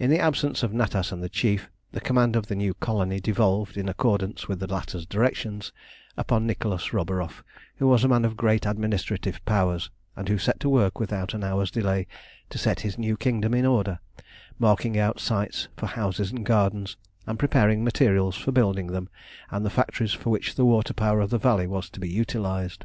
In 0.00 0.10
the 0.10 0.18
absence 0.18 0.64
of 0.64 0.72
Natas 0.72 1.12
and 1.12 1.22
the 1.22 1.28
Chief, 1.28 1.70
the 1.92 2.00
command 2.00 2.34
of 2.34 2.48
the 2.48 2.56
new 2.56 2.74
colony 2.74 3.20
devolved, 3.20 3.76
in 3.76 3.88
accordance 3.88 4.48
with 4.48 4.58
the 4.58 4.66
latter's 4.66 5.06
directions, 5.06 5.70
upon 6.16 6.44
Nicholas 6.44 6.92
Roburoff, 6.92 7.44
who 7.76 7.86
was 7.86 8.02
a 8.02 8.08
man 8.08 8.24
of 8.24 8.36
great 8.36 8.66
administrative 8.66 9.38
powers, 9.44 9.90
and 10.16 10.28
who 10.28 10.38
set 10.38 10.58
to 10.58 10.68
work 10.68 10.98
without 10.98 11.34
an 11.34 11.44
hour's 11.44 11.70
delay 11.70 12.08
to 12.50 12.58
set 12.58 12.80
his 12.80 12.98
new 12.98 13.16
kingdom 13.16 13.54
in 13.54 13.64
order, 13.64 14.00
marking 14.58 14.98
out 14.98 15.20
sites 15.20 15.68
for 15.76 15.86
houses 15.86 16.32
and 16.32 16.44
gardens, 16.44 16.96
and 17.24 17.38
preparing 17.38 17.84
materials 17.84 18.34
for 18.34 18.50
building 18.50 18.88
them 18.88 19.08
and 19.52 19.64
the 19.64 19.70
factories 19.70 20.12
for 20.12 20.30
which 20.30 20.56
the 20.56 20.64
water 20.66 20.92
power 20.92 21.20
of 21.20 21.30
the 21.30 21.38
valley 21.38 21.68
was 21.68 21.88
to 21.88 22.00
be 22.00 22.08
utilised. 22.08 22.82